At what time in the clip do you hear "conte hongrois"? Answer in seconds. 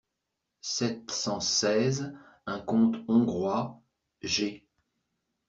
2.59-3.83